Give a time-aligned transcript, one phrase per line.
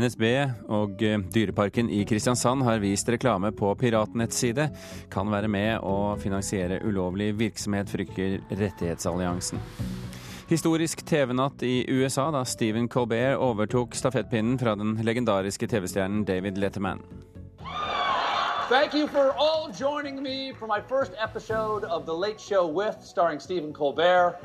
[0.00, 0.24] NSB
[0.72, 4.70] og eh, Dyreparken i Kristiansand har vist reklame på piratnettside.
[5.12, 9.60] Kan være med å finansiere ulovlig virksomhet, frykter Rettighetsalliansen.
[10.50, 17.04] Historisk TV-natt i USA da Stephen Colbert overtok stafettpinnen fra den legendariske TV-stjernen David Letterman.
[18.70, 23.02] Thank you for all joining me for my first episode of The Late Show with,
[23.02, 24.38] starring Stephen Colbert.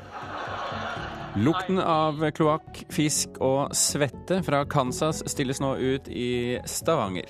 [1.36, 7.28] Lukten av kloakk, fisk og svette fra Kansas stilles nå ut i Stavanger.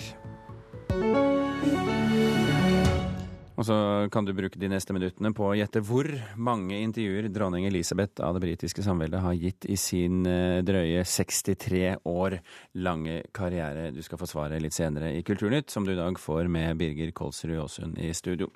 [3.57, 3.77] Og så
[4.13, 6.07] kan du bruke de neste minuttene på å gjette hvor
[6.37, 11.97] mange intervjuer dronning Elisabeth av det britiske samveldet har gitt i sin eh, drøye 63
[12.07, 12.39] år
[12.85, 13.89] lange karriere.
[13.97, 17.11] Du skal få svaret litt senere i Kulturnytt, som du i dag får med Birger
[17.17, 18.53] Kolsrud Aasund i studio.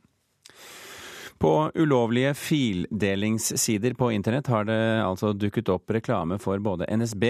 [1.41, 7.25] På ulovlige fildelingssider på internett har det altså dukket opp reklame for både NSB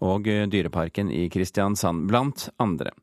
[0.00, 2.94] og Dyreparken i Kristiansand, blant andre.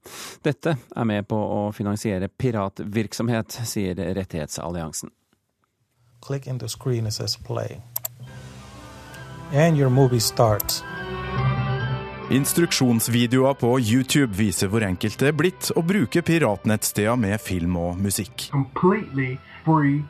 [0.41, 5.13] Dette er med på å finansiere piratvirksomhet, sier Rettighetsalliansen.
[6.25, 7.77] Click in the screen it says play.
[9.53, 10.83] And your movie starts.
[12.29, 18.01] Instruksjonsvideoer på YouTube viser hvor enkelt det er blitt å bruke piratnettsteder med film og
[18.01, 18.49] musikk.
[18.51, 20.01] completely free.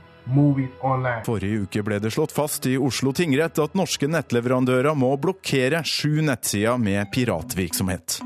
[1.26, 6.22] Forrige uke ble det slått fast i Oslo tingrett at norske nettleverandører må blokkere sju
[6.26, 8.20] nettsider med piratvirksomhet.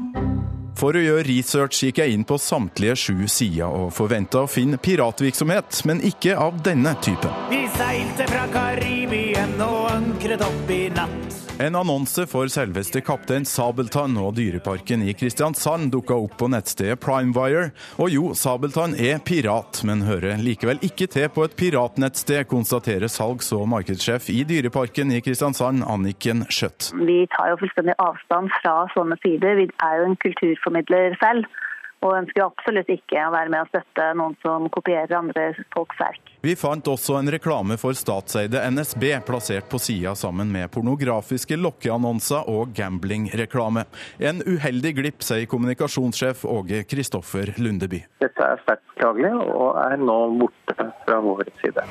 [0.80, 4.80] For å gjøre research gikk jeg inn på samtlige sju sider og forventa å finne
[4.82, 7.32] piratvirksomhet, men ikke av denne typen.
[7.54, 11.33] Vi seilte fra Karibien og ankret opp i natt.
[11.62, 17.68] En annonse for selveste Kaptein Sabeltann og Dyreparken i Kristiansand dukka opp på nettstedet Primewire.
[18.02, 23.54] Og jo, Sabeltann er pirat, men hører likevel ikke til på et piratnettsted, konstaterer salgs-
[23.54, 26.90] og markedssjef i Dyreparken i Kristiansand, Anniken Skjøtt.
[26.98, 29.62] Vi tar jo fullstendig avstand fra sånne sider.
[29.62, 31.46] Vi er jo en kulturformidler selv.
[32.04, 36.34] Og ønsker absolutt ikke å være med og støtte noen som kopierer andre folks verk.
[36.44, 42.50] Vi fant også en reklame for statseide NSB plassert på sida sammen med pornografiske lokkeannonser
[42.52, 43.86] og gamblingreklame.
[44.20, 48.04] En uheldig glipp, sier kommunikasjonssjef Åge Kristoffer Lundeby.
[48.24, 51.88] Dette er sterkt beklagelig og er nå borte fra vår side.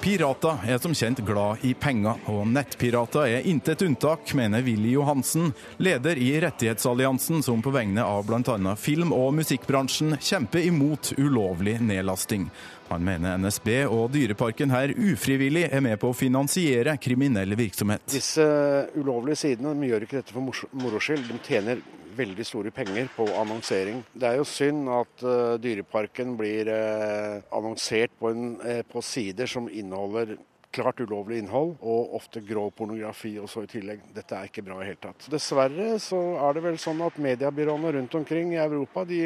[0.00, 5.50] Pirater er som kjent glad i penger, og nettpirater er intet unntak, mener Willy Johansen,
[5.76, 8.72] leder i Rettighetsalliansen, som på vegne av bl.a.
[8.80, 12.48] film- og musikkbransjen kjemper imot ulovlig nedlasting.
[12.88, 18.08] Han mener NSB og Dyreparken her ufrivillig er med på å finansiere kriminell virksomhet.
[18.10, 18.48] Disse
[18.96, 21.28] ulovlige sidene de gjør ikke dette for moro- skyld.
[21.28, 21.84] De tjener
[22.16, 24.02] veldig store penger på annonsering.
[24.12, 29.50] Det er jo synd at uh, Dyreparken blir uh, annonsert på, en, uh, på sider
[29.50, 30.36] som inneholder
[30.70, 34.04] klart ulovlig innhold, og ofte grov pornografi også i tillegg.
[34.14, 35.26] Dette er ikke bra i hele tatt.
[35.32, 39.22] Dessverre så er det vel sånn at mediebyråene rundt omkring i Europa de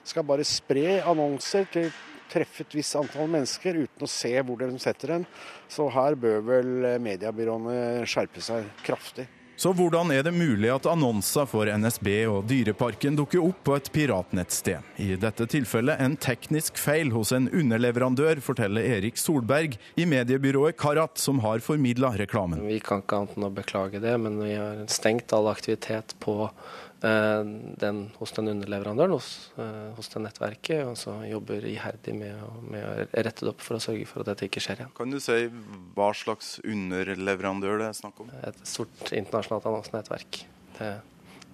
[0.00, 1.90] skal bare spre annonser til
[2.32, 5.28] treffe et visst antall mennesker uten å se hvor de setter den.
[5.68, 9.28] Så her bør vel mediebyråene skjerpe seg kraftig.
[9.58, 13.88] Så hvordan er det mulig at annonser for NSB og Dyreparken dukker opp på et
[13.90, 14.86] piratnettsted?
[15.02, 21.18] I dette tilfellet en teknisk feil hos en underleverandør, forteller Erik Solberg i mediebyrået Karat,
[21.18, 22.62] som har formidla reklamen.
[22.70, 26.44] Vi kan ikke annet enn å beklage det, men vi har stengt all aktivitet på
[27.00, 32.82] den, hos den underleverandøren, hos, eh, hos det nettverket, og så jobber iherdig med, med
[32.82, 34.94] å rette det opp for å sørge for at dette ikke skjer igjen.
[34.98, 35.44] Kan du si
[35.94, 38.32] hva slags underleverandør det er snakk om?
[38.50, 40.40] Et stort internasjonalt annonsenettverk.
[40.80, 40.90] Det,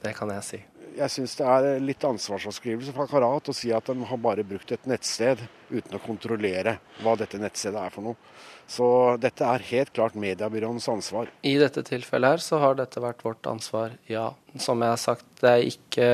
[0.07, 0.63] det kan jeg si.
[0.95, 4.73] Jeg syns det er litt ansvarsavskrivelse fra Karat å si at de har bare brukt
[4.73, 8.35] et nettsted uten å kontrollere hva dette nettstedet er for noe.
[8.71, 8.87] Så
[9.21, 11.29] dette er helt klart mediebyråens ansvar.
[11.45, 14.31] I dette tilfellet her så har dette vært vårt ansvar, ja.
[14.59, 16.09] Som jeg har sagt, det er ikke,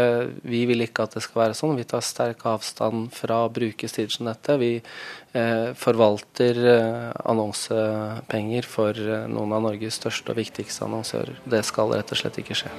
[0.48, 1.76] vi vil ikke at det skal være sånn.
[1.78, 4.56] Vi tar sterk avstand fra å bruke sider som dette.
[4.60, 11.42] Vi eh, forvalter eh, annonsepenger for eh, noen av Norges største og viktigste annonsører.
[11.44, 12.72] Det skal rett og slett ikke skje.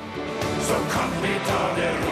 [0.66, 2.11] Så kan vi ta det rolig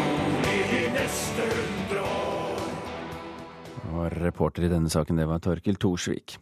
[4.24, 6.38] reporter i denne saken, det var Torkil Thorsvik.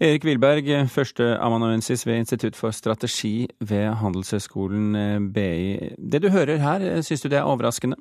[0.00, 5.92] Erik Wilberg, førsteamanuensis ved Institutt for strategi ved Handelshøyskolen eh, BI.
[5.98, 7.98] Det du hører her, eh, syns du det er overraskende?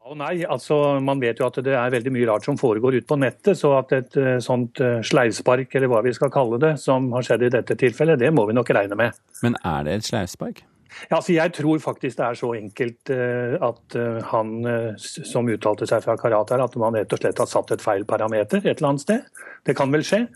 [0.00, 2.96] Ja og nei, altså Man vet jo at det er veldig mye rart som foregår
[2.98, 3.58] ute på nettet.
[3.60, 7.46] Så at et eh, sånt sleivspark, eller hva vi skal kalle det, som har skjedd
[7.46, 9.22] i dette tilfellet, det må vi nok regne med.
[9.44, 10.64] Men er det et sleivspark?
[11.08, 15.50] Ja, altså Jeg tror faktisk det er så enkelt eh, at eh, han eh, som
[15.50, 18.76] uttalte seg fra Karat at man rett og slett har satt et feil parameter et
[18.76, 19.44] eller annet sted.
[19.66, 20.26] Det kan vel skje.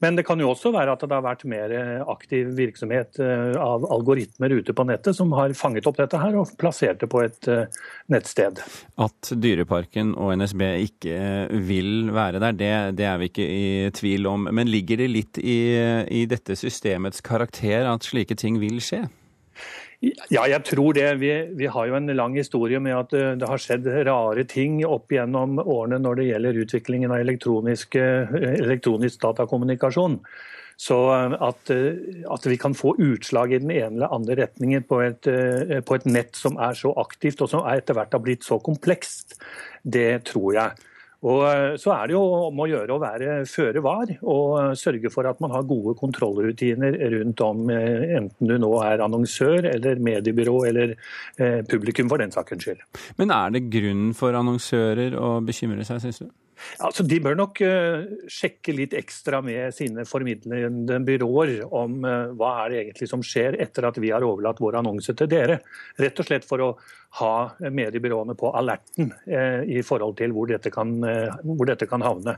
[0.00, 1.72] Men det kan jo også være at det har vært mer
[2.08, 7.02] aktiv virksomhet av algoritmer ute på nettet som har fanget opp dette her og plassert
[7.02, 7.48] det på et
[8.08, 8.62] nettsted.
[8.96, 11.20] At Dyreparken og NSB ikke
[11.68, 13.68] vil være der, det, det er vi ikke i
[14.00, 14.48] tvil om.
[14.48, 15.60] Men ligger det litt i,
[16.08, 19.04] i dette systemets karakter at slike ting vil skje?
[20.00, 21.08] Ja, jeg tror det.
[21.20, 24.78] Vi, vi, har jo en lang historie med at eh, det har skjedd rare ting
[24.86, 28.32] opp gjennom årene når det gjelder utviklingen av elektronisk, eh,
[28.62, 30.16] elektronisk datakommunikasjon.
[30.80, 31.72] Så eh, at,
[32.32, 35.28] at, vi kan få utslag i den ene eller andre retningen på et,
[35.84, 39.36] på et nett som er så aktivt og som etter hvert har blitt så komplekst,
[39.84, 40.89] det tror jeg.
[41.28, 44.72] Og eh, Så er det jo om å gjøre å være føre var og eh,
[44.78, 49.68] sørge for at man har gode kontrollrutiner rundt om, eh, enten du nå er annonsør
[49.74, 50.94] eller mediebyrå eller
[51.68, 52.82] publikum for den sakens skyld.
[53.20, 56.30] Men er det grunn for annonsører å bekymre seg, syns du?
[56.84, 62.52] Altså, de bør nok uh, sjekke litt ekstra med sine formidlende byråer om uh, hva
[62.64, 65.60] er det egentlig som skjer etter at vi har overlatt vår annonse til dere.
[66.00, 66.70] Rett og slett for å
[67.20, 67.32] ha
[67.74, 70.94] mediebyråene på alerten uh, i forhold til hvor dette, kan,
[71.42, 72.36] hvor dette, kan, havne.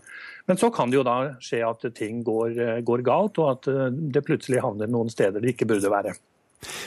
[0.49, 3.71] Men så kan det jo da skje at ting går, går galt, og at
[4.15, 6.17] det plutselig havner noen steder det ikke burde være.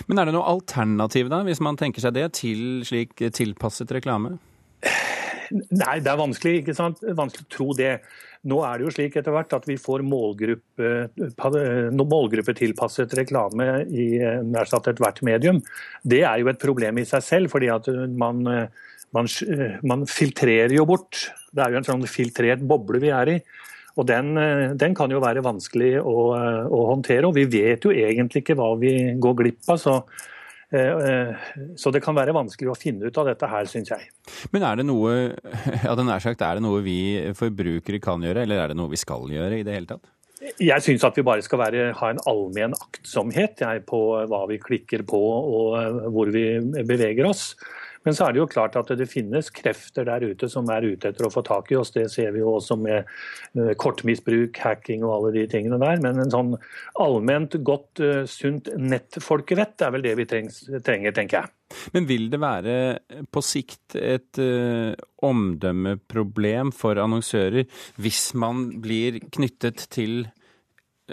[0.07, 4.37] Men er det noe alternativ da, hvis man tenker seg det, til slik tilpasset reklame?
[5.51, 7.01] Nei, det er vanskelig, ikke sant?
[7.17, 7.91] vanskelig å tro det.
[8.49, 10.91] Nå er det jo slik etter hvert at vi får målgruppe,
[11.97, 14.09] målgruppetilpasset reklame i
[14.45, 15.61] nær sagt ethvert medium.
[16.05, 18.43] Det er jo et problem i seg selv, fordi at man,
[19.15, 19.31] man,
[19.81, 21.27] man filtrerer jo bort.
[21.49, 23.39] Det er jo en sånn filtrert boble vi er i.
[23.95, 24.35] Og den,
[24.75, 26.15] den, kan jo være vanskelig å,
[26.67, 27.29] å, håndtere.
[27.29, 28.93] Og vi vet jo egentlig ikke hva vi
[29.23, 29.79] går glipp av.
[29.81, 30.34] Så Eh, eh,
[30.71, 34.09] så det kan være vanskelig å finne ut av dette her, syns jeg.
[34.55, 35.13] Men er det noe
[35.85, 36.99] ja, sagt, er det noe vi
[37.37, 40.11] forbrukere kan gjøre, eller er det noe vi skal gjøre i det hele tatt?
[40.61, 44.59] Jeg syns at vi bare skal være, ha en allmenn aktsomhet jeg, på hva vi
[44.61, 46.45] klikker på og eh, hvor vi
[46.85, 47.53] beveger oss.
[48.05, 51.09] Men så er det jo klart at det finnes krefter der ute som er ute
[51.09, 51.93] etter å få tak i oss.
[51.95, 56.01] Det ser vi jo også med eh, kortmisbruk, hacking og alle de tingene der.
[56.03, 56.53] Men en sånn
[57.01, 61.53] allment godt, eh, sunt nettfolkevett er vel det vi trenger, tenker jeg.
[61.95, 62.77] Men vil det være
[63.33, 64.93] på sikt et uh,
[65.25, 67.65] omdømmeproblem for annonsører
[67.97, 70.27] hvis man blir knyttet til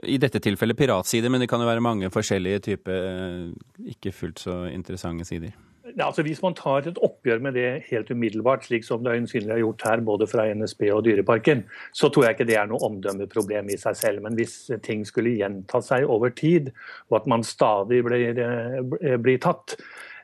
[0.04, 3.50] i dette tilfellet piratsider, men det kan jo være mange forskjellige typer
[3.96, 5.56] ikke fullt så interessante sider?
[6.00, 9.62] Altså Hvis man tar et oppgjør med det helt umiddelbart, slik som det øyensynlig har
[9.62, 13.72] gjort her, både fra NSB og Dyreparken, så tror jeg ikke det er noe omdømmeproblem
[13.72, 14.22] i seg selv.
[14.22, 16.72] Men hvis ting skulle gjenta seg over tid,
[17.10, 19.76] og at man stadig blir, eh, blir tatt,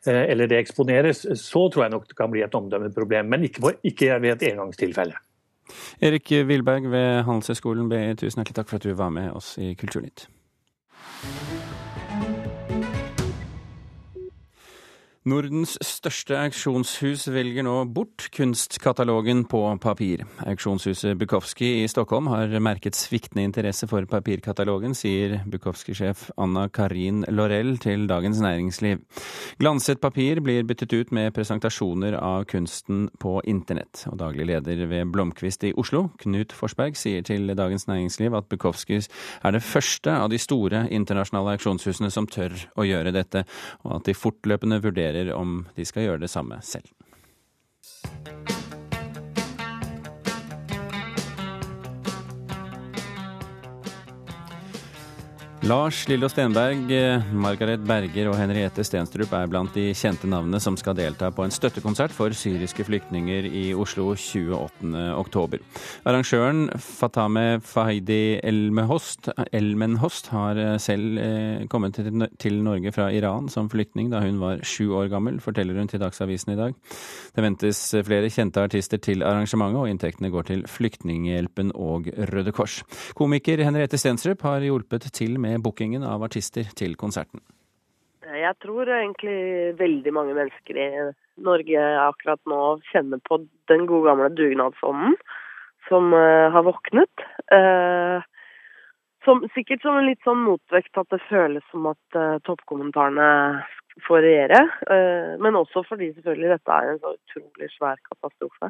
[0.06, 3.28] eh, eller det eksponeres, så tror jeg nok det kan bli et omdømmeproblem.
[3.28, 5.14] Men ikke, på, ikke ved et engangstilfelle.
[6.00, 9.74] Erik Wilberg ved Handelshøyskolen BI, tusen hjertelig takk for at du var med oss i
[9.74, 10.28] Kulturnytt.
[15.28, 20.22] Nordens største auksjonshus velger nå bort kunstkatalogen på papir.
[20.48, 27.74] Auksjonshuset Bukowski i Stockholm har merket sviktende interesse for papirkatalogen, sier Bukowski-sjef Anna Karin Lorell
[27.82, 29.02] til Dagens Næringsliv.
[29.60, 34.06] Glanset papir blir byttet ut med presentasjoner av kunsten på internett.
[34.08, 39.10] Og daglig leder ved Blomkvist i Oslo, Knut Forsberg, sier til Dagens Næringsliv at Bukowskis
[39.42, 43.44] er det første av de store internasjonale auksjonshusene som tør å gjøre dette,
[43.84, 46.88] og at de fortløpende vurderer vurderer om de skal gjøre det samme selv.
[55.68, 56.88] Lars Lillo Stenberg,
[57.36, 61.52] Margaret Berger og Henriette Stenstrup er blant de kjente navnene som skal delta på en
[61.52, 65.58] støttekonsert for syriske flyktninger i Oslo 28.10.
[66.08, 72.00] Arrangøren Fatame Fahidi Elmenhost, Elmenhost har selv eh, kommet
[72.40, 76.00] til Norge fra Iran som flyktning da hun var sju år gammel, forteller hun til
[76.00, 76.78] Dagsavisen i dag.
[77.36, 82.80] Det ventes flere kjente artister til arrangementet, og inntektene går til Flyktninghjelpen og Røde Kors.
[83.18, 87.42] Komiker Henriette Stenstrup har hjulpet til med med bookingen av artister til konserten?
[88.28, 90.88] Jeg tror egentlig veldig mange mennesker i
[91.42, 95.16] Norge akkurat nå kjenner på den gode gamle dugnadsånden
[95.88, 97.24] som uh, har våknet.
[97.48, 98.20] Uh,
[99.24, 103.64] som, sikkert som en litt sånn motvekt at det føles som at uh, toppkommentarene
[104.06, 104.58] får regjere.
[105.42, 108.68] men også fordi selvfølgelig dette er en så utrolig svær katastrofe.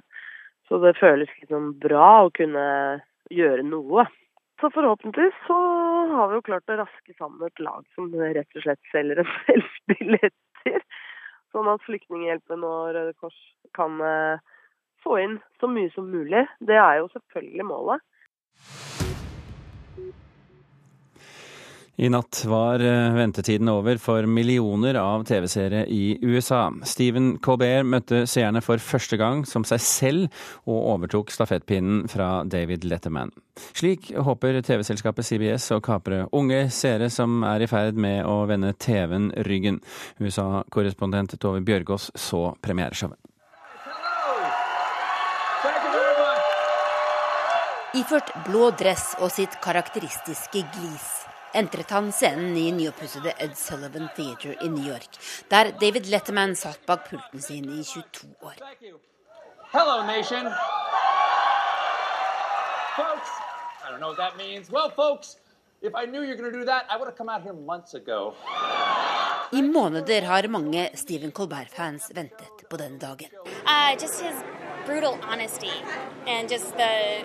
[0.64, 2.64] Så det føles liksom bra å kunne
[3.28, 4.06] gjøre noe.
[4.60, 5.56] Så forhåpentligvis så
[6.12, 9.32] har vi jo klart å raske sammen et lag som rett og slett selger en
[9.46, 9.62] del
[9.92, 10.86] billetter.
[11.54, 13.38] Sånn at Flyktninghjelpen og Røde Kors
[13.78, 14.42] kan eh,
[15.04, 16.42] få inn så mye som mulig.
[16.58, 18.04] Det er jo selvfølgelig målet.
[22.00, 26.68] I natt var eh, ventetiden over for millioner av TV-seere i USA.
[26.86, 32.86] Stephen Colbert møtte seerne for første gang som seg selv, og overtok stafettpinnen fra David
[32.86, 33.34] Letterman.
[33.74, 38.76] Slik håper TV-selskapet CBS å kapre unge seere som er i ferd med å vende
[38.78, 39.80] TV-en ryggen.
[40.22, 43.18] USA-korrespondent Tove Bjørgaas så premiereshowet.
[47.98, 51.16] Iført blå dress og sitt karakteristiske glis
[51.54, 55.18] entret han scenen i nyoppussede Ed Sullivan Theatre i New York,
[55.50, 58.54] der David Letterman satt bak pulten sin i 22 år.
[59.72, 60.44] Hello, nation.
[62.96, 63.30] Folks,
[63.84, 64.70] I don't know what that means.
[64.70, 65.36] Well, folks,
[65.82, 67.54] if I knew you were going to do that, I would have come out here
[67.54, 68.34] months ago.
[69.52, 73.28] I måneder har mange Stephen Colbert-fans ventet på den dagen.
[73.66, 74.34] Uh, just his
[74.86, 75.72] brutal honesty
[76.26, 77.24] and just the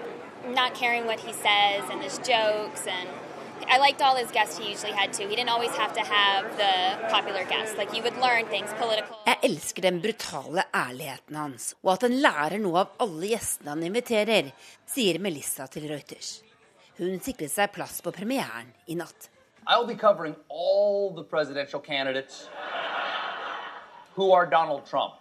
[0.50, 3.10] not caring what he says and his jokes and
[3.68, 5.28] I liked all his guests he usually had too.
[5.28, 7.78] He didn't always have to have the popular guests.
[7.78, 9.16] Like you would learn things political.
[9.26, 13.84] Jeg elsker den brutale ærligheten hans, og at han lærer noe av alle gjestene han
[13.84, 14.52] inviterer,
[14.86, 16.42] sier Melissa til Reuters.
[16.98, 19.30] Hun sikret seg plass på premieren i natt.
[19.66, 22.50] I'll be covering all the presidential candidates
[24.16, 25.14] who are Donald Trump.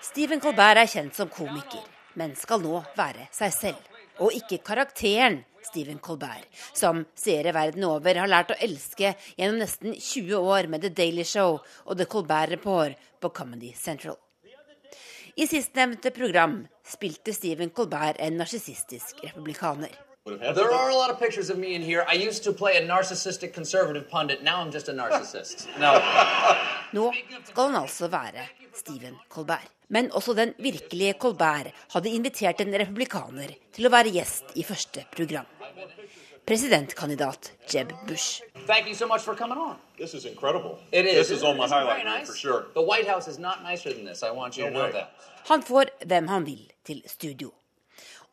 [0.00, 3.84] Stephen Colbert er kjent som komiker, men skal nå være seg selv.
[4.18, 9.94] Og ikke karakteren Stephen Colbert, som seere verden over har lært å elske gjennom nesten
[9.94, 14.18] 20 år med The Daily Show og The Colbert Report på Comedy Central.
[15.38, 19.92] I sistnevnte program spilte Stephen Colbert en narsissistisk republikaner.
[20.26, 22.04] There are a lot of pictures of me in here.
[22.08, 24.42] I used to play a narcissistic conservative pundit.
[24.42, 25.68] Now I'm just a narcissist.
[25.80, 25.94] No.
[26.96, 27.12] Nå
[27.44, 29.70] skal han altså være Stephen Colbert.
[29.88, 35.06] Men også den virkelige Colbert hadde invitert en republikaner til å være gjest i første
[35.14, 35.46] program.
[36.48, 38.40] Presidentkandidat Jeb Bush.
[38.66, 39.76] Thank you so much for coming on.
[39.98, 40.78] This is incredible.
[40.92, 41.14] It is.
[41.14, 42.26] This is on my Isn't highlight nice?
[42.26, 42.64] for sure.
[42.74, 44.22] The White House is not nicer than this.
[44.22, 45.08] I want you No to know that.
[45.48, 47.50] Han får hvem han vil til studio.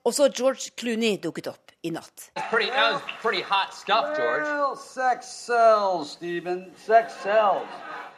[0.05, 2.31] Også George Clooney dukket opp i natt.
[2.51, 6.65] Pretty, that was pretty hot stuff, Well, sex sells, Stephen.
[6.85, 7.67] Sex sells.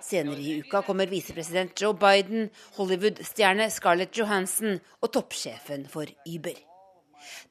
[0.01, 6.76] Senere i uka kommer visepresident Joe Biden, Hollywood-stjerne Scarlett Johansson og toppsjefen for Uber.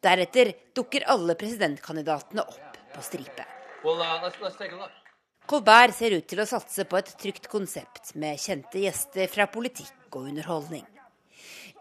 [0.04, 3.46] Deretter dukker alle presidentkandidatene opp på stripe.
[3.84, 5.02] Well, uh, let's, let's.
[5.46, 10.16] Colbert ser ut til å satse på et trygt konsept med kjente gjester fra politikk
[10.16, 10.82] og underholdning.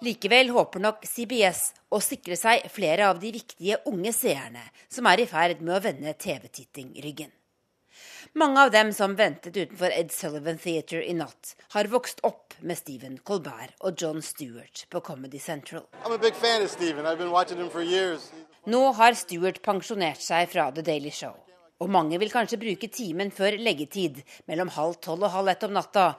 [0.05, 4.61] Likevel håper nok CBS å sikre seg flere av de viktige unge seerne
[4.91, 7.31] som er i ferd med å vende TV-titting ryggen.
[8.37, 12.75] Mange av dem som ventet utenfor Ed Sullivan Theater i natt, har vokst opp med
[12.75, 15.85] Stephen Colbert og John Stewart på Comedy Central.
[16.03, 17.05] I'm a big fan of Steven.
[17.05, 18.25] I've been watching him for years.
[18.67, 21.37] Nå har Stewart pensjonert seg fra The Daily Show.
[21.79, 24.19] Og mange vil kanskje bruke timen før leggetid
[24.51, 26.09] mellom halv tolv og halv ett om natta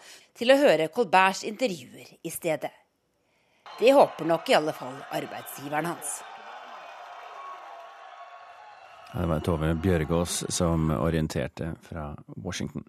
[0.40, 2.72] til å høre Colberts intervjuer i stedet.
[3.76, 6.16] Det håper nok i alle fall arbeidsgiveren hans.
[9.16, 12.10] Det var Tove Bjørgaas som orienterte fra
[12.44, 12.84] Washington.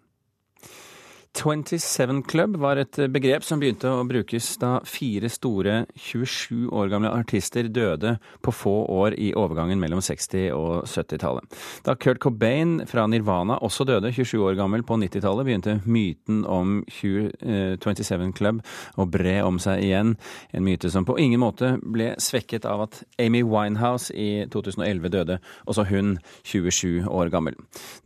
[1.34, 7.12] 27 Club var et begrep som begynte å brukes da fire store 27 år gamle
[7.14, 8.16] artister døde
[8.46, 11.60] på få år i overgangen mellom 60- og 70-tallet.
[11.86, 16.82] Da Kurt Cobain fra Nirvana også døde 27 år gammel på 90-tallet, begynte myten om
[16.90, 18.64] 27 Club
[18.98, 20.16] å bre om seg igjen.
[20.52, 25.40] En myte som på ingen måte ble svekket av at Amy Winehouse i 2011 døde,
[25.70, 27.58] også hun 27 år gammel.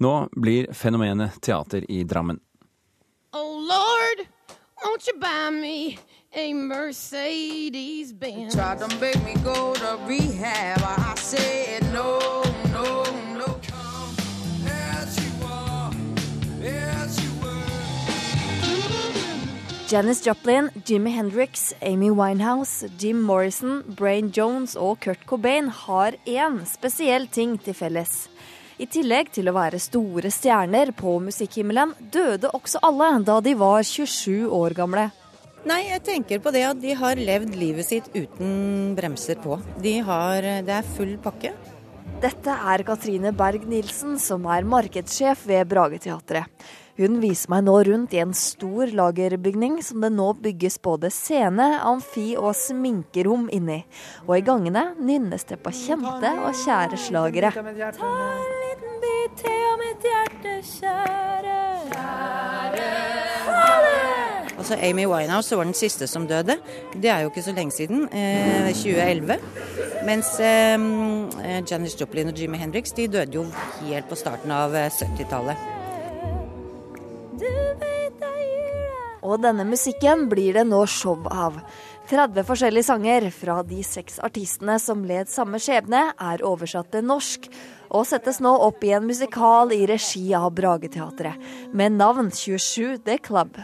[0.04, 2.42] Nå blir fenomenet teater i Drammen.
[3.34, 4.28] Oh Lord,
[4.84, 5.98] won't you buy me
[6.34, 8.54] a Mercedes Benz?
[8.54, 10.82] Tried to make me go to rehab.
[10.84, 12.20] I said no,
[12.74, 13.04] no,
[13.38, 13.62] no.
[19.88, 26.66] Janis Joplin, Jimmy Hendrix, Amy Winehouse, Jim Morrison, Brain Jones og Kurt Cobain har én
[26.66, 28.30] spesiell ting til felles.
[28.82, 33.84] I tillegg til å være store stjerner på musikkhimmelen, døde også alle da de var
[33.86, 35.04] 27 år gamle.
[35.70, 39.60] Nei, jeg tenker på det at de har levd livet sitt uten bremser på.
[39.84, 41.54] De har, det er full pakke.
[42.22, 46.50] Dette er Katrine Berg Nilsen, som er markedssjef ved Brageteatret.
[47.00, 51.68] Hun viser meg nå rundt i en stor lagerbygning som det nå bygges både scene,
[51.88, 53.82] amfi og sminkerom inni.
[54.28, 57.54] Og i gangene nynnes det på kjente og kjære slagere.
[57.56, 61.58] Ta en liten bit til av mitt hjerte, kjære.
[61.96, 62.92] Kjære.
[63.48, 64.02] Ha det!
[64.62, 66.60] Altså Amy Winehouse var den siste som døde.
[66.94, 69.40] Det er jo ikke så lenge siden, eh, 2011.
[70.06, 73.46] Mens eh, Janis Joplin og Jimmy Hendrix de døde jo
[73.82, 75.81] helt på starten av 70-tallet.
[79.22, 81.60] Og denne musikken blir det nå show av.
[82.10, 87.48] 30 forskjellige sanger fra de seks artistene som led samme skjebne, er oversatt til norsk,
[87.92, 91.38] og settes nå opp i en musikal i regi av Brageteatret,
[91.72, 93.62] med navn 27 The Club.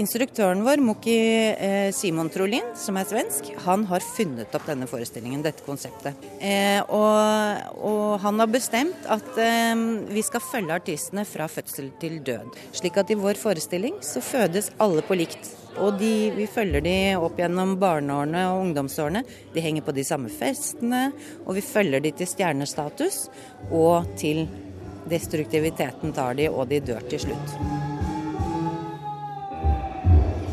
[0.00, 1.14] Instruktøren vår, Moki
[1.52, 6.16] eh, Simon Trolin, som er svensk, han har funnet opp denne forestillingen, dette konseptet.
[6.40, 12.22] Eh, og, og, han har bestemt at eh, vi skal følge artistene fra fødsel til
[12.24, 12.56] død.
[12.72, 15.52] Slik at i vår forestilling så fødes alle på likt.
[15.82, 19.24] Og de, vi følger de opp gjennom barneårene og ungdomsårene.
[19.52, 21.06] De henger på de samme festene,
[21.44, 23.26] og vi følger de til stjernestatus.
[23.68, 24.46] Og til
[25.12, 27.90] destruktiviteten tar de, og de dør til slutt.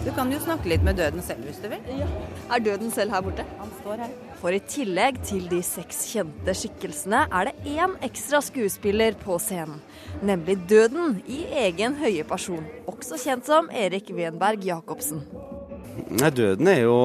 [0.10, 1.84] Du kan jo snakke litt med døden selv hvis du vil.
[2.00, 2.08] Ja.
[2.50, 3.44] Er døden selv her borte?
[3.60, 4.16] Han står her.
[4.40, 9.78] For i tillegg til de seks kjente skikkelsene, er det én ekstra skuespiller på scenen.
[10.26, 12.66] Nemlig døden i egen høye person.
[12.90, 15.22] Også kjent som Erik Wenberg Jacobsen.
[16.10, 16.98] Nei, døden er jo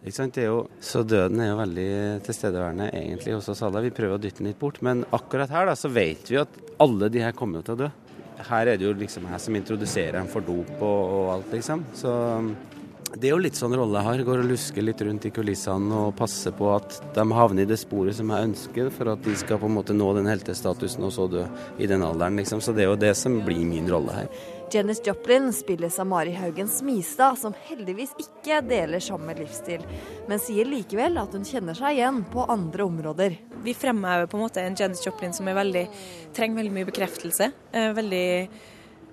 [0.00, 0.38] ikke sant?
[0.38, 1.90] Det er jo, så døden er jo veldig
[2.24, 3.84] tilstedeværende egentlig hos oss alle.
[3.90, 4.80] Vi prøver å dytte den litt bort.
[4.80, 7.96] Men akkurat her da, så vet vi at alle de her kommer til å dø
[8.48, 11.84] her er det jo liksom jeg som introduserer dem for dop og, og, alt, liksom.
[11.96, 12.12] Så
[13.10, 14.22] det er jo litt sånn rolle jeg har.
[14.28, 17.80] Går og lusker litt rundt i kulissene og passer på at de havner i det
[17.80, 21.14] sporet som jeg ønsker, for at de skal på en måte nå den heltestatusen og
[21.16, 21.44] så dø
[21.78, 22.62] i den alderen, liksom.
[22.62, 24.32] Så det er jo det som blir min rolle her.
[24.72, 29.82] Janis Joplin spilles av Mari Haugen Smistad, som heldigvis ikke deler samme livsstil,
[30.30, 33.34] men sier likevel at hun kjenner seg igjen på andre områder.
[33.64, 35.82] Vi fremhever på en måte en Janis Joplin som veldig,
[36.36, 37.50] trenger veldig mye bekreftelse.
[37.72, 38.30] Eh, veldig,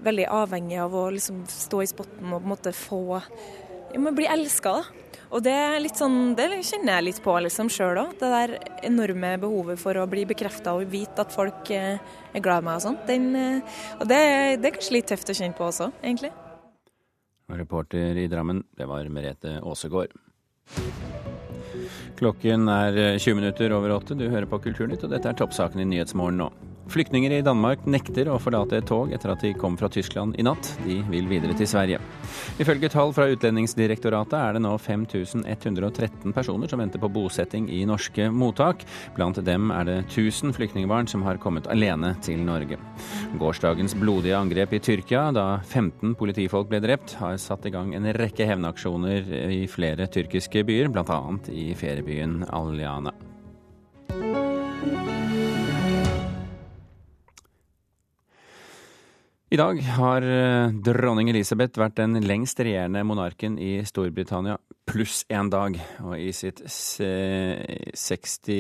[0.06, 3.02] veldig avhengig av å liksom stå i spotten og på en måte få
[3.94, 4.80] ja, bli elska.
[5.28, 5.58] Og det,
[5.98, 8.14] sånn, det, kjenner jeg litt på liksom sjøl òg.
[8.20, 8.54] Det der
[8.88, 12.00] enorme behovet for å bli bekrefta og vite at folk eh,
[12.32, 13.00] er glad i meg og sånn.
[14.00, 14.22] Og det,
[14.62, 16.32] det, er kanskje litt tøft å kjenne på også, egentlig.
[17.48, 20.16] Reporter i Drammen, det var Merete Aasegård.
[22.18, 24.18] Klokken er 20 eh, minutter over åtte.
[24.18, 26.50] Du hører på Kulturnytt, og dette er toppsaken i Nyhetsmorgen nå.
[26.88, 30.46] Flyktninger i Danmark nekter å forlate et tog etter at de kom fra Tyskland i
[30.48, 30.70] natt.
[30.86, 32.00] De vil videre til Sverige.
[32.64, 38.30] Ifølge tall fra Utlendingsdirektoratet er det nå 5113 personer som venter på bosetting i norske
[38.32, 38.86] mottak.
[39.18, 42.80] Blant dem er det 1000 flyktningbarn som har kommet alene til Norge.
[43.38, 48.08] Gårsdagens blodige angrep i Tyrkia, da 15 politifolk ble drept, har satt i gang en
[48.16, 51.22] rekke hevnaksjoner i flere tyrkiske byer, bl.a.
[51.52, 53.16] i feriebyen Aljana.
[59.48, 65.48] I dag har eh, dronning Elisabeth vært den lengst regjerende monarken i Storbritannia pluss én
[65.48, 65.78] dag.
[66.04, 68.60] Og i sitt 63.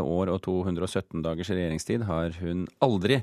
[0.00, 3.20] år og 217 dagers regjeringstid har hun aldri,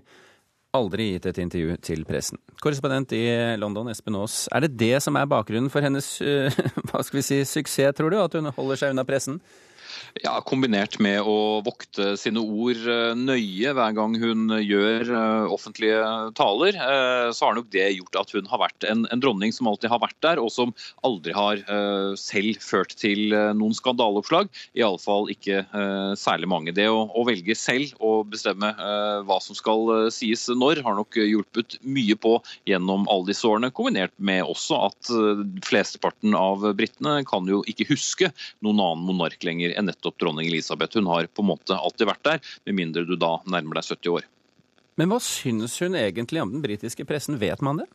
[0.77, 2.37] aldri gitt et intervju til pressen.
[2.61, 3.25] Korrespondent i
[3.57, 4.45] London, Espen Aas.
[4.53, 6.53] Er det det som er bakgrunnen for hennes eh,
[6.91, 8.21] hva skal vi si, suksess, tror du?
[8.21, 9.41] At hun holder seg unna pressen?
[10.23, 16.01] Ja, Kombinert med å vokte sine ord eh, nøye hver gang hun gjør eh, offentlige
[16.37, 19.67] taler, eh, så har nok det gjort at hun har vært en, en dronning som
[19.67, 20.73] alltid har vært der, og som
[21.05, 21.61] aldri har
[22.19, 24.49] selv ført til noen skandaleoppslag.
[24.77, 25.61] Iallfall ikke
[26.19, 26.73] særlig mange.
[26.75, 28.71] Det å, å, velge selv å bestemme
[29.27, 32.37] hva som skal sies når, har nok hjulpet mye på
[32.69, 33.71] gjennom alle disse årene.
[33.75, 35.11] Kombinert med også at
[35.67, 38.31] flesteparten av britene kan jo ikke huske
[38.65, 40.97] noen annen monark lenger enn nettopp dronning Elisabeth.
[40.97, 44.15] Hun har på en måte alltid vært der, med mindre du da nærmer deg 70
[44.17, 44.31] år.
[44.95, 47.89] Men hva syns hun egentlig om den britiske pressen, vet man det?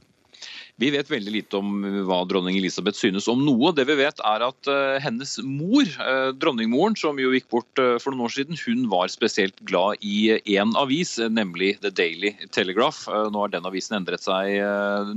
[0.81, 3.73] Vi vet veldig lite om hva dronning Elisabeth synes om noe.
[3.77, 7.99] Det vi vet er at uh, hennes mor, uh, dronningmoren, som jo gikk bort uh,
[8.01, 13.05] for noen år siden, hun var spesielt glad i én avis, nemlig The Daily Telegraph.
[13.11, 14.57] Nå har den avisen endret seg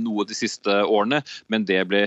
[0.04, 2.06] noe de siste årene, men det ble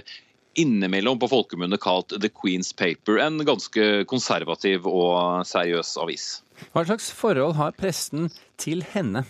[0.58, 3.20] innimellom på folkemunne kalt The Queen's Paper.
[3.24, 6.28] En ganske konservativ og seriøs avis.
[6.74, 9.24] Hva slags forhold har presten til henne?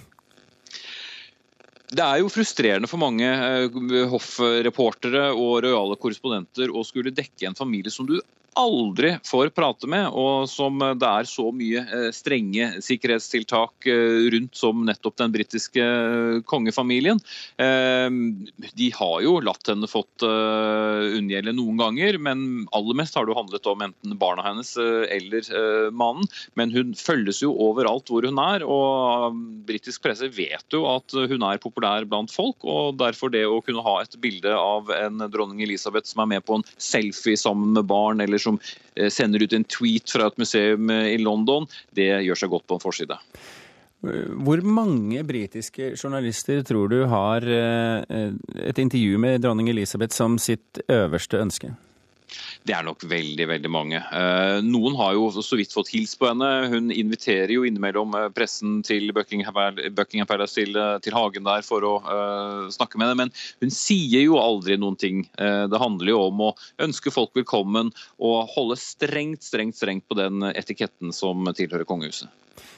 [1.87, 7.55] Det er jo frustrerende for mange eh, hoffreportere og rojale korrespondenter å skulle dekke en
[7.55, 8.17] familie som du
[8.57, 14.57] aldri får prate med, og som det er så mye eh, strenge sikkerhetstiltak eh, rundt
[14.57, 17.19] som nettopp den britiske eh, kongefamilien.
[18.77, 22.43] De har jo latt henne fått unngjelde noen ganger, men
[22.75, 25.49] aller mest har det handlet om enten barna hennes eller
[25.91, 26.27] mannen.
[26.59, 31.45] Men hun følges jo overalt hvor hun er, og britisk presse vet jo at hun
[31.47, 32.63] er populær blant folk.
[32.63, 36.45] og Derfor det å kunne ha et bilde av en dronning Elisabeth som er med
[36.47, 38.59] på en selfie sammen med barn, eller som
[38.95, 42.67] eh, sender ut en tweet fra et museum eh, i London, det gjør seg godt
[42.67, 43.19] på en forside.
[43.97, 48.29] Hvor mange britiske journalister tror du har eh,
[48.69, 51.73] et intervju med dronning Elisabeth som sitt øverste ønske?
[52.67, 53.99] Det er nok veldig veldig mange.
[54.01, 56.47] Eh, noen har jo så vidt fått hils på henne.
[56.71, 61.85] Hun inviterer jo innimellom eh, pressen til Buckingham Palace til, eh, til, hagen der for
[61.87, 63.31] å uh, snakke med henne, men
[63.63, 65.23] hun sier jo aldri noen ting.
[65.37, 66.51] Det handler jo om å
[66.83, 72.29] ønske folk velkommen og holde strengt, strengt, strengt på den etiketten som tilhører kongehuset.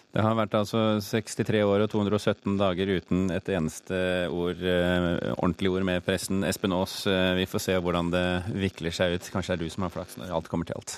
[0.09, 3.97] Det har vært altså 63 år og 217 dager uten et eneste
[4.33, 5.03] ord, eh,
[5.35, 6.41] ordentlig ord med pressen.
[6.47, 8.25] Espen Aas, eh, vi får se hvordan det
[8.57, 9.29] vikler seg ut.
[9.29, 10.97] Kanskje det er du som har flaks når alt kommer til alt.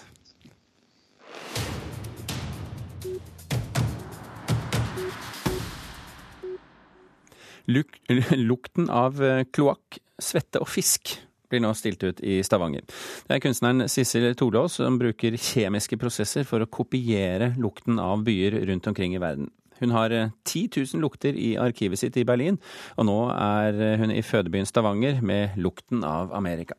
[7.68, 8.00] Luk
[8.52, 11.18] lukten av eh, kloakk, svette og fisk
[11.52, 12.86] blir nå stilt ut i Stavanger.
[13.28, 18.62] Det er kunstneren Sissel Tolås som bruker kjemiske prosesser for å kopiere lukten av byer
[18.70, 19.52] rundt omkring i verden.
[19.82, 22.60] Hun har 10 eh, 000 lukter i arkivet sitt i Berlin,
[22.98, 26.78] og nå er eh, hun i fødebyen Stavanger med lukten av Amerika.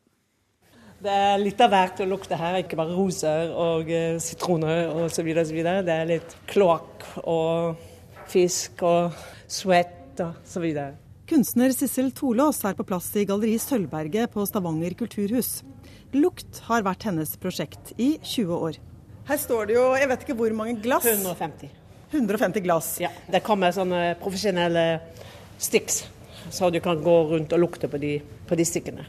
[1.03, 5.33] Det er litt av hvert å lukte her, ikke bare roser og uh, sitroner osv.
[5.35, 7.81] Det er litt kloakk og
[8.31, 9.17] fisk og
[9.51, 11.02] svett og så videre.
[11.23, 15.61] Kunstner Sissel Tolås er på plass i Galleri Sølvberget på Stavanger kulturhus.
[16.11, 18.79] Lukt har vært hennes prosjekt i 20 år.
[19.29, 21.07] Her står det jo jeg vet ikke hvor mange glass.
[21.07, 21.71] 150.
[22.11, 22.91] 150 glass.
[22.99, 24.99] Ja, Det kommer sånne profesjonelle
[25.55, 26.03] sticks,
[26.51, 29.07] så du kan gå rundt og lukte på de, på de stikkene.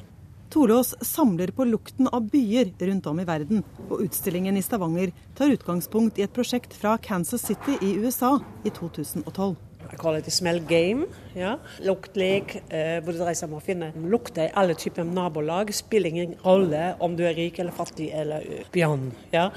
[0.55, 5.51] Tolås samler på lukten av byer rundt om i verden, og utstillingen i Stavanger tar
[5.51, 9.57] utgangspunkt i et prosjekt fra Kansas City i USA i 2012.
[9.91, 11.07] Jeg kaller det smell game.
[11.37, 11.57] Ja.
[11.85, 15.73] Luktlek, eh, hvor det dreier seg om å finne lukter i alle typer nabolag.
[15.75, 19.11] Spiller ingen rolle om du er rik eller fattig eller bjørn.
[19.35, 19.51] Ja.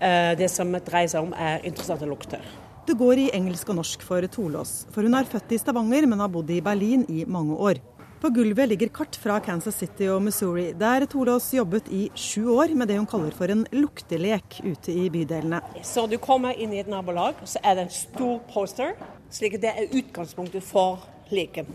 [0.00, 2.42] Eh, det som dreier seg om, er interessante lukter.
[2.88, 6.22] Det går i engelsk og norsk for Tolås, for hun er født i Stavanger, men
[6.24, 7.82] har bodd i Berlin i mange år.
[8.18, 12.72] På gulvet ligger kart fra Kansas City og Missouri, der Tolås jobbet i sju år
[12.74, 15.60] med det hun kaller for en luktelek ute i bydelene.
[15.86, 18.96] Så du kommer inn i et nabolag, så er det en stor poster
[19.30, 21.68] slik at det er utgangspunktet for leken.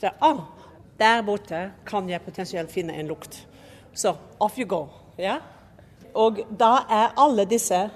[0.00, 0.40] Så ah,
[0.98, 3.46] der borte kan jeg potensielt finne en lukt.
[3.94, 4.86] Så off you go.
[5.18, 5.38] Ja?
[6.14, 7.86] Og da er alle disse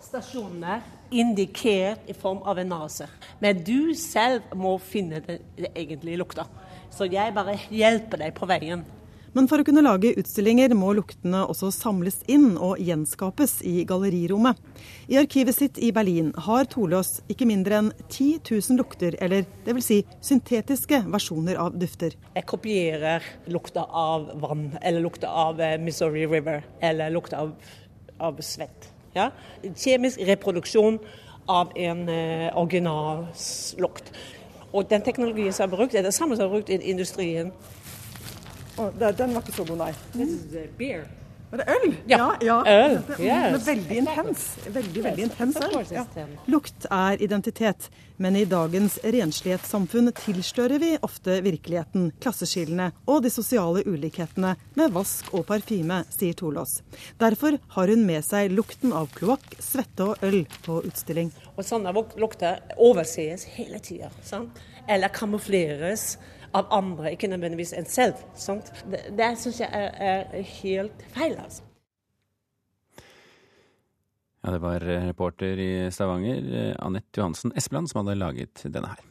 [0.00, 3.06] stasjonene indikert i form av en nase.
[3.42, 6.46] Men du selv må finne den egentlige lukta.
[6.90, 8.84] Så jeg bare hjelper deg på veien.
[9.32, 14.58] Men for å kunne lage utstillinger må luktene også samles inn og gjenskapes i gallerirommet.
[15.06, 19.86] I arkivet sitt i Berlin har Tolås ikke mindre enn 10 000 lukter, eller dvs.
[19.86, 20.00] Si
[20.32, 22.18] syntetiske versjoner av dufter.
[22.34, 27.54] Jeg kopierer lukta av vann, eller lukta av eh, Missouri River, eller lukta av,
[28.18, 28.90] av svett.
[29.14, 29.30] Ja?
[29.62, 30.98] Kjemisk reproduksjon
[31.50, 34.10] av en uh, originallukt.
[34.70, 37.54] Og den teknologien som er brukt, er det samme som er brukt i industrien
[38.80, 39.90] Oh, den var ikke så god, nei.
[40.14, 41.08] This is beer.
[41.50, 41.94] Var det øl?
[42.06, 42.36] Ja.
[42.40, 42.92] ja, Øl.
[43.18, 43.52] Yes.
[43.52, 44.42] Men veldig intens.
[44.70, 45.74] Veldig, veldig intens øl.
[45.90, 46.04] Ja.
[46.46, 47.88] Lukt er identitet,
[48.22, 55.34] men i dagens renslighetssamfunn tilslører vi ofte virkeligheten, klasseskillene og de sosiale ulikhetene med vask
[55.34, 56.84] og parfyme, sier Tolås.
[57.18, 61.34] Derfor har hun med seg lukten av kloakk, svette og øl på utstilling.
[61.56, 64.14] Og Sånne lukter oversees hele tida,
[64.86, 66.12] eller kamufleres
[66.54, 68.14] av andre, ikke nødvendigvis en selv.
[68.34, 68.72] Sant?
[68.90, 71.36] Det, det syns jeg er, er, helt feil.
[71.38, 71.62] altså.
[74.44, 79.04] Ja, det var reporter i Stavanger, eh, Anette Johansen Espeland, som hadde laget denne her.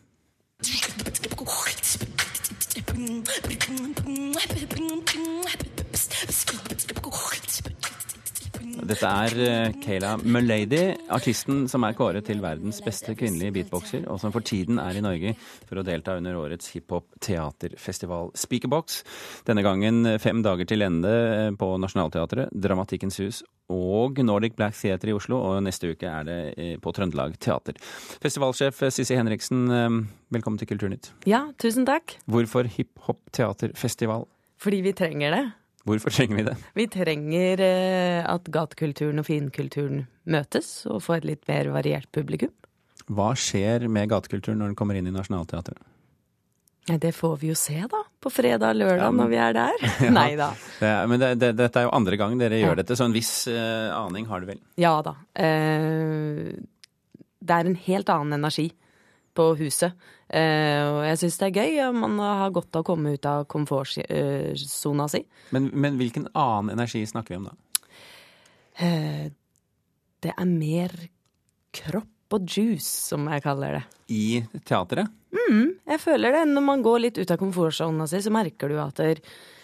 [8.59, 10.81] Dette er eh, Kayla Mulady,
[11.13, 15.03] artisten som er kåret til verdens beste kvinnelige beatboxer, og som for tiden er i
[15.03, 15.35] Norge
[15.69, 19.01] for å delta under årets hiphop-teaterfestival Speakerbox.
[19.47, 25.11] Denne gangen fem dager til ende eh, på Nationaltheatret, Dramatikkens hus og Nordic Black Theater
[25.11, 27.79] i Oslo, og neste uke er det eh, på Trøndelag Teater.
[28.23, 29.67] Festivalsjef Sissi Henriksen,
[30.33, 31.13] velkommen til Kulturnytt.
[31.29, 32.17] Ja, tusen takk.
[32.27, 34.27] Hvorfor hiphop-teaterfestival?
[34.59, 35.43] Fordi vi trenger det.
[35.89, 36.55] Hvorfor trenger vi det?
[36.77, 42.53] Vi trenger eh, at gatekulturen og finkulturen møtes, og får et litt mer variert publikum.
[43.09, 45.79] Hva skjer med gatekulturen når den kommer inn i Nationaltheatret?
[46.89, 47.99] Det får vi jo se, da.
[48.21, 49.75] På fredag og lørdag Ja, men- når vi er der.
[50.07, 50.11] Ja.
[50.15, 50.47] Nei da.
[50.79, 52.79] Det men det, det, dette er jo andre gang dere gjør Ja.
[52.81, 54.61] dette, så en viss uh, aning har du vel?
[54.81, 55.13] Ja da.
[55.37, 56.53] Uh,
[57.45, 58.69] det er en helt annen energi
[59.37, 59.93] på huset.
[60.29, 61.79] Eh, og jeg syns det er gøy.
[61.87, 65.23] og Man har godt av å komme ut av komfortsona si.
[65.55, 67.55] Men, men hvilken annen energi snakker vi om da?
[68.79, 69.27] Eh,
[70.23, 70.93] det er mer
[71.75, 73.85] kropp og juice, som jeg kaller det.
[74.13, 74.25] I
[74.67, 75.09] teateret?
[75.33, 76.43] Mm, jeg føler det.
[76.51, 79.23] Når man går litt ut av komfortsona si, så merker du at det,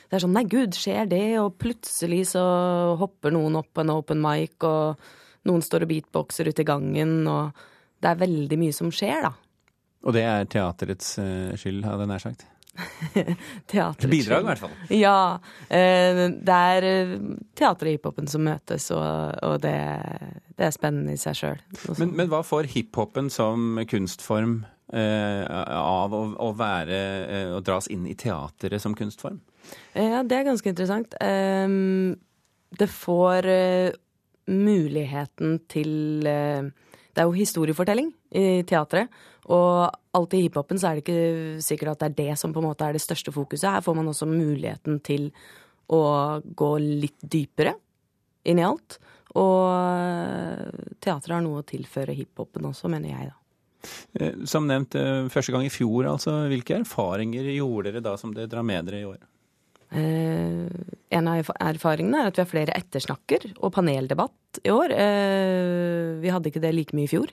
[0.09, 1.37] er sånn Nei, gud, skjer det?
[1.41, 2.43] Og plutselig så
[2.99, 4.97] hopper noen opp en open mic, og
[5.45, 7.65] noen står og beatboxer ute i gangen, og
[8.01, 9.33] det er veldig mye som skjer, da.
[10.05, 12.45] Og det er teaterets eh, skyld, hadde jeg nær sagt.
[13.71, 14.75] Teaterets Bidrag, i hvert fall.
[14.93, 15.17] Ja.
[15.69, 19.75] eh, det er teateret teatret og hiphopen som møtes, og, det,
[20.59, 21.65] det er spennende i seg sjøl.
[21.97, 24.59] Men, men hva får hiphopen som kunstform
[24.93, 25.43] eh,
[25.79, 29.39] av å, være eh, å dras inn i teateret som kunstform?
[29.97, 31.15] Ja, det er ganske interessant.
[31.23, 32.15] Ehm,
[32.75, 33.95] det får eh,
[34.51, 36.67] muligheten til eh,
[37.15, 39.11] Det er jo historiefortelling i teatret.
[39.55, 42.59] Og alltid i hiphopen så er det ikke sikkert at det er det som på
[42.59, 43.69] en måte er det største fokuset.
[43.77, 45.29] Her får man også muligheten til
[45.95, 46.01] å
[46.41, 47.75] gå litt dypere
[48.49, 48.97] inn i alt.
[49.35, 53.39] Og eh, teatret har noe å tilføre hiphopen også, mener jeg, da.
[54.19, 56.37] Eh, Som nevnt eh, første gang i fjor, altså.
[56.51, 59.23] Hvilke erfaringer gjorde dere da som dere drar med dere i år?
[59.95, 64.93] Eh, en av erfaringene er at vi har flere ettersnakker og paneldebatt i år.
[64.95, 67.31] Eh, vi hadde ikke det like mye i fjor.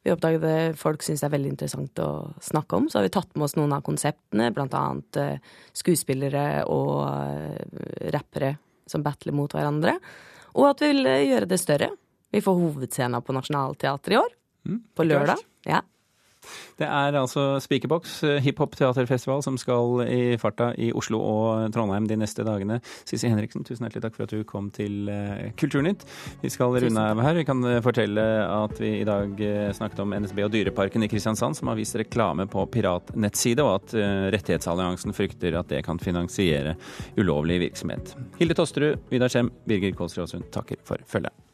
[0.00, 2.88] Vi oppdaget det folk syns det er veldig interessant å snakke om.
[2.88, 8.10] Så har vi tatt med oss noen av konseptene, blant annet eh, skuespillere og eh,
[8.14, 8.54] rappere
[8.90, 9.98] som battler mot hverandre.
[10.56, 11.92] Og at vi vil gjøre det større.
[12.30, 14.36] Vi får Hovedscena på Nationaltheatret i år.
[14.94, 15.40] på lørdag.
[15.66, 15.80] Ja.
[16.80, 22.18] Det er altså Spikerbox, eh, hiphop-teaterfestival, som skal i farta i Oslo og Trondheim de
[22.20, 22.80] neste dagene.
[23.08, 26.06] Sissi Henriksen, tusen hjertelig takk for at du kom til eh, Kulturnytt.
[26.42, 27.36] Vi skal runde av her.
[27.40, 29.36] Vi kan eh, fortelle at vi i dag
[29.76, 33.94] snakket om NSB og Dyreparken i Kristiansand, som har vist reklame på piratnettside, og at
[34.34, 36.76] Rettighetsalliansen frykter at det kan finansiere
[37.18, 38.14] ulovlig virksomhet.
[38.40, 41.49] Hilde Tosterud, Vidar Skjem, Birger Kålsrud Aasund takker for følget.